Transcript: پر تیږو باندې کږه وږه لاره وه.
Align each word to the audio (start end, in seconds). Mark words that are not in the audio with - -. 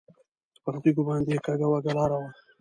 پر 0.63 0.75
تیږو 0.83 1.03
باندې 1.09 1.35
کږه 1.45 1.67
وږه 1.71 1.91
لاره 1.97 2.17
وه. 2.21 2.29